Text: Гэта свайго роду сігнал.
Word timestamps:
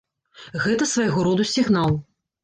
Гэта 0.63 0.87
свайго 0.93 1.25
роду 1.27 1.45
сігнал. 1.49 1.93